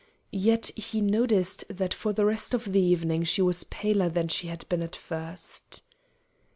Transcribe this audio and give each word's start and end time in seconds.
Yet 0.31 0.71
he 0.75 0.99
noticed 0.99 1.63
that 1.69 1.93
for 1.93 2.11
the 2.11 2.25
rest 2.25 2.55
of 2.55 2.71
the 2.71 2.81
evening 2.81 3.23
she 3.23 3.43
was 3.43 3.65
paler 3.65 4.09
than 4.09 4.29
she 4.29 4.47
had 4.47 4.67
been 4.67 4.81
at 4.81 4.95
first. 4.95 5.83